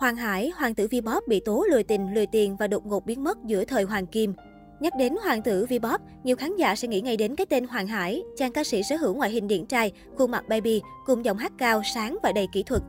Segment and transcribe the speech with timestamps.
[0.00, 3.24] Hoàng Hải, hoàng tử Vbop bị tố lừa tình, lừa tiền và đột ngột biến
[3.24, 4.34] mất giữa thời Hoàng Kim.
[4.80, 7.86] Nhắc đến hoàng tử Vbop, nhiều khán giả sẽ nghĩ ngay đến cái tên Hoàng
[7.86, 11.38] Hải, chàng ca sĩ sở hữu ngoại hình điển trai, khuôn mặt baby, cùng giọng
[11.38, 12.82] hát cao, sáng và đầy kỹ thuật.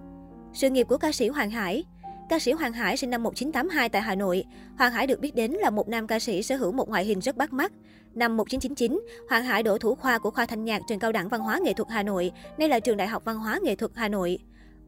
[0.53, 1.83] Sự nghiệp của ca sĩ Hoàng Hải
[2.29, 4.43] Ca sĩ Hoàng Hải sinh năm 1982 tại Hà Nội.
[4.77, 7.19] Hoàng Hải được biết đến là một nam ca sĩ sở hữu một ngoại hình
[7.19, 7.71] rất bắt mắt.
[8.13, 11.41] Năm 1999, Hoàng Hải đổ thủ khoa của khoa thanh nhạc trường Cao đẳng Văn
[11.41, 14.07] hóa Nghệ thuật Hà Nội, nay là trường Đại học Văn hóa Nghệ thuật Hà
[14.07, 14.39] Nội.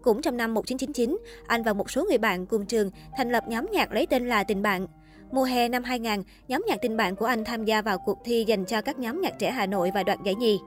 [0.04, 1.17] Cũng trong năm 1999,
[1.47, 4.44] anh và một số người bạn cùng trường thành lập nhóm nhạc lấy tên là
[4.44, 4.88] Tình Bạn.
[5.31, 8.44] Mùa hè năm 2000, nhóm nhạc tình bạn của anh tham gia vào cuộc thi
[8.47, 10.59] dành cho các nhóm nhạc trẻ Hà Nội và đoạt giải nhì.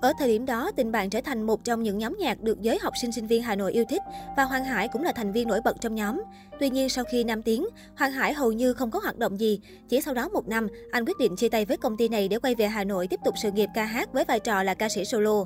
[0.00, 2.78] Ở thời điểm đó, tình bạn trở thành một trong những nhóm nhạc được giới
[2.78, 4.02] học sinh sinh viên Hà Nội yêu thích
[4.36, 6.22] và Hoàng Hải cũng là thành viên nổi bật trong nhóm.
[6.60, 7.66] Tuy nhiên, sau khi 5 tiếng,
[7.96, 9.60] Hoàng Hải hầu như không có hoạt động gì.
[9.88, 12.38] Chỉ sau đó một năm, anh quyết định chia tay với công ty này để
[12.38, 14.88] quay về Hà Nội tiếp tục sự nghiệp ca hát với vai trò là ca
[14.88, 15.44] sĩ solo.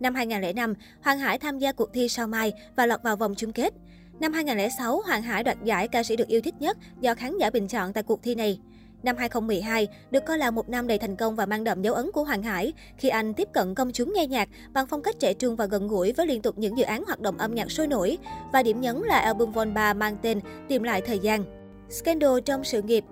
[0.00, 3.52] Năm 2005, Hoàng Hải tham gia cuộc thi Sao Mai và lọt vào vòng chung
[3.52, 3.74] kết.
[4.20, 7.50] Năm 2006, Hoàng Hải đoạt giải ca sĩ được yêu thích nhất do khán giả
[7.50, 8.60] bình chọn tại cuộc thi này.
[9.02, 12.12] Năm 2012 được coi là một năm đầy thành công và mang đậm dấu ấn
[12.12, 15.34] của Hoàng Hải khi anh tiếp cận công chúng nghe nhạc bằng phong cách trẻ
[15.34, 17.86] trung và gần gũi với liên tục những dự án hoạt động âm nhạc sôi
[17.86, 18.18] nổi.
[18.52, 19.68] Và điểm nhấn là album Vol.
[19.68, 21.44] 3 mang tên Tìm lại thời gian.
[21.90, 23.04] Scandal trong sự nghiệp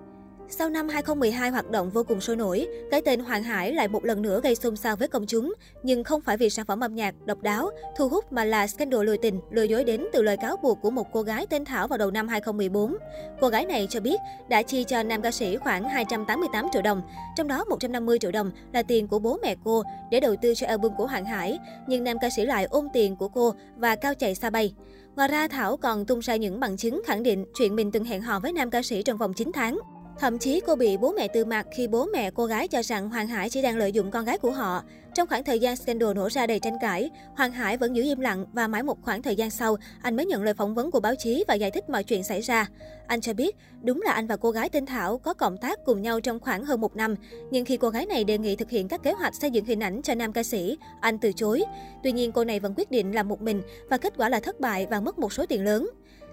[0.51, 4.05] sau năm 2012 hoạt động vô cùng sôi nổi, cái tên Hoàng Hải lại một
[4.05, 6.95] lần nữa gây xôn xao với công chúng, nhưng không phải vì sản phẩm âm
[6.95, 10.37] nhạc độc đáo, thu hút mà là scandal lừa tình, lừa dối đến từ lời
[10.37, 12.95] cáo buộc của một cô gái tên Thảo vào đầu năm 2014.
[13.41, 17.01] Cô gái này cho biết đã chi cho nam ca sĩ khoảng 288 triệu đồng,
[17.37, 20.67] trong đó 150 triệu đồng là tiền của bố mẹ cô để đầu tư cho
[20.67, 24.13] album của Hoàng Hải, nhưng nam ca sĩ lại ôm tiền của cô và cao
[24.13, 24.73] chạy xa bay.
[25.15, 28.21] Ngoài ra, Thảo còn tung ra những bằng chứng khẳng định chuyện mình từng hẹn
[28.21, 29.79] hò với nam ca sĩ trong vòng 9 tháng.
[30.19, 33.09] Thậm chí cô bị bố mẹ từ mặt khi bố mẹ cô gái cho rằng
[33.09, 34.83] Hoàng Hải chỉ đang lợi dụng con gái của họ.
[35.15, 38.19] Trong khoảng thời gian scandal nổ ra đầy tranh cãi, Hoàng Hải vẫn giữ im
[38.19, 40.99] lặng và mãi một khoảng thời gian sau, anh mới nhận lời phỏng vấn của
[40.99, 42.67] báo chí và giải thích mọi chuyện xảy ra.
[43.07, 46.01] Anh cho biết, đúng là anh và cô gái tên Thảo có cộng tác cùng
[46.01, 47.15] nhau trong khoảng hơn một năm.
[47.51, 49.83] Nhưng khi cô gái này đề nghị thực hiện các kế hoạch xây dựng hình
[49.83, 51.63] ảnh cho nam ca sĩ, anh từ chối.
[52.03, 54.59] Tuy nhiên, cô này vẫn quyết định làm một mình và kết quả là thất
[54.59, 55.89] bại và mất một số tiền lớn.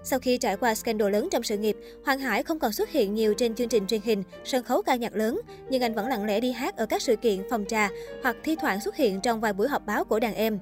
[0.09, 3.13] Sau khi trải qua scandal lớn trong sự nghiệp, Hoàng Hải không còn xuất hiện
[3.13, 6.25] nhiều trên chương trình truyền hình, sân khấu ca nhạc lớn, nhưng anh vẫn lặng
[6.25, 7.89] lẽ đi hát ở các sự kiện, phòng trà
[8.23, 10.59] hoặc thi thoảng xuất hiện trong vài buổi họp báo của đàn em.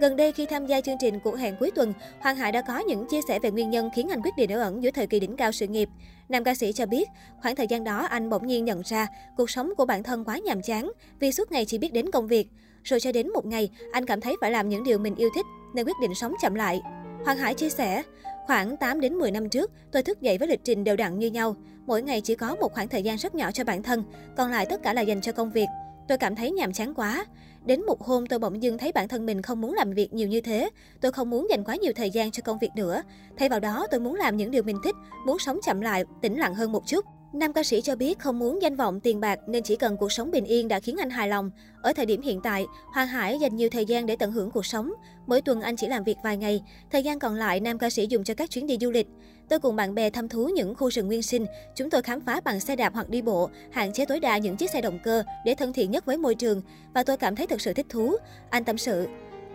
[0.00, 2.78] Gần đây khi tham gia chương trình cuộc hẹn cuối tuần, Hoàng Hải đã có
[2.78, 5.20] những chia sẻ về nguyên nhân khiến anh quyết định ở ẩn giữa thời kỳ
[5.20, 5.88] đỉnh cao sự nghiệp.
[6.28, 7.08] Nam ca sĩ cho biết,
[7.42, 9.06] khoảng thời gian đó anh bỗng nhiên nhận ra
[9.36, 12.28] cuộc sống của bản thân quá nhàm chán vì suốt ngày chỉ biết đến công
[12.28, 12.48] việc.
[12.84, 15.46] Rồi cho đến một ngày, anh cảm thấy phải làm những điều mình yêu thích
[15.74, 16.82] nên quyết định sống chậm lại.
[17.24, 18.02] Hoàng Hải chia sẻ,
[18.46, 21.26] Khoảng 8 đến 10 năm trước, tôi thức dậy với lịch trình đều đặn như
[21.26, 21.56] nhau.
[21.86, 24.04] Mỗi ngày chỉ có một khoảng thời gian rất nhỏ cho bản thân,
[24.36, 25.66] còn lại tất cả là dành cho công việc.
[26.08, 27.26] Tôi cảm thấy nhàm chán quá.
[27.64, 30.28] Đến một hôm tôi bỗng dưng thấy bản thân mình không muốn làm việc nhiều
[30.28, 30.70] như thế.
[31.00, 33.02] Tôi không muốn dành quá nhiều thời gian cho công việc nữa.
[33.36, 34.94] Thay vào đó tôi muốn làm những điều mình thích,
[35.26, 37.04] muốn sống chậm lại, tĩnh lặng hơn một chút.
[37.34, 40.12] Nam ca sĩ cho biết không muốn danh vọng tiền bạc nên chỉ cần cuộc
[40.12, 41.50] sống bình yên đã khiến anh hài lòng.
[41.82, 44.66] Ở thời điểm hiện tại, Hoàng Hải dành nhiều thời gian để tận hưởng cuộc
[44.66, 44.92] sống.
[45.26, 48.06] Mỗi tuần anh chỉ làm việc vài ngày, thời gian còn lại nam ca sĩ
[48.08, 49.06] dùng cho các chuyến đi du lịch.
[49.48, 52.40] Tôi cùng bạn bè thăm thú những khu rừng nguyên sinh, chúng tôi khám phá
[52.44, 55.22] bằng xe đạp hoặc đi bộ, hạn chế tối đa những chiếc xe động cơ
[55.44, 56.62] để thân thiện nhất với môi trường
[56.94, 58.16] và tôi cảm thấy thực sự thích thú.
[58.50, 59.06] Anh tâm sự,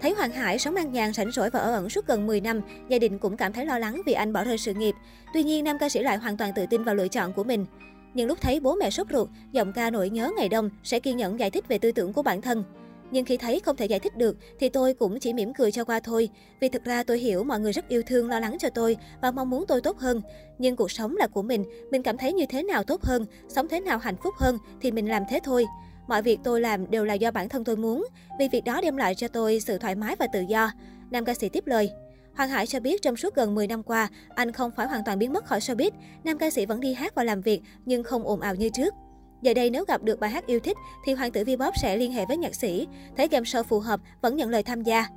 [0.02, 2.62] Thấy Hoàng Hải sống an nhàn, rảnh rỗi và ở ẩn suốt gần 10 năm,
[2.90, 4.96] gia đình cũng cảm thấy lo lắng vì anh bỏ rơi sự nghiệp.
[5.34, 7.66] Tuy nhiên, nam ca sĩ lại hoàn toàn tự tin vào lựa chọn của mình.
[8.14, 11.18] Nhưng lúc thấy bố mẹ sốt ruột, giọng ca nỗi nhớ ngày đông sẽ kiên
[11.18, 12.64] nhẫn giải thích về tư tưởng của bản thân.
[13.12, 15.84] Nhưng khi thấy không thể giải thích được thì tôi cũng chỉ mỉm cười cho
[15.84, 16.30] qua thôi.
[16.62, 19.32] Vì thực ra tôi hiểu mọi người rất yêu thương lo lắng cho tôi và
[19.32, 20.22] mong muốn tôi tốt hơn.
[20.58, 23.68] Nhưng cuộc sống là của mình, mình cảm thấy như thế nào tốt hơn, sống
[23.68, 25.66] thế nào hạnh phúc hơn thì mình làm thế thôi.
[26.10, 28.08] Mọi việc tôi làm đều là do bản thân tôi muốn,
[28.40, 30.72] vì việc đó đem lại cho tôi sự thoải mái và tự do.
[31.12, 31.92] Nam ca sĩ tiếp lời.
[32.36, 35.20] Hoàng Hải cho biết trong suốt gần 10 năm qua, anh không phải hoàn toàn
[35.20, 35.92] biến mất khỏi showbiz.
[36.24, 38.94] Nam ca sĩ vẫn đi hát và làm việc, nhưng không ồn ào như trước.
[39.42, 42.12] Giờ đây nếu gặp được bài hát yêu thích thì hoàng tử Vbop sẽ liên
[42.12, 42.88] hệ với nhạc sĩ,
[43.18, 45.08] thấy game show phù hợp vẫn nhận lời tham gia.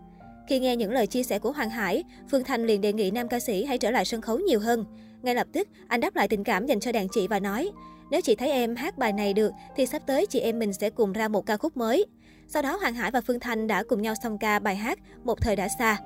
[0.48, 3.28] Khi nghe những lời chia sẻ của Hoàng Hải, Phương Thanh liền đề nghị nam
[3.28, 4.84] ca sĩ hãy trở lại sân khấu nhiều hơn.
[5.22, 7.70] Ngay lập tức, anh đáp lại tình cảm dành cho đàn chị và nói,
[8.12, 10.90] nếu chị thấy em hát bài này được, thì sắp tới chị em mình sẽ
[10.90, 12.06] cùng ra một ca khúc mới.
[12.48, 15.40] Sau đó Hoàng Hải và Phương Thanh đã cùng nhau song ca bài hát Một
[15.40, 15.98] thời đã xa.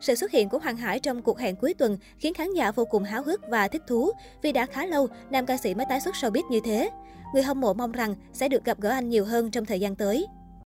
[0.00, 2.84] Sự xuất hiện của Hoàng Hải trong cuộc hẹn cuối tuần khiến khán giả vô
[2.84, 4.10] cùng háo hức và thích thú
[4.42, 6.90] vì đã khá lâu nam ca sĩ mới tái xuất showbiz như thế.
[7.34, 9.96] Người hâm mộ mong rằng sẽ được gặp gỡ anh nhiều hơn trong thời gian
[9.96, 10.26] tới.